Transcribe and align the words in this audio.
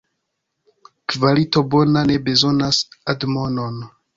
Kvalito 1.11 1.59
bona 1.75 2.01
ne 2.09 2.15
bezonas 2.25 2.83
admonon. 3.15 3.75